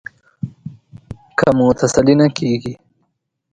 [1.37, 2.73] که مو تسلي نه کېږي.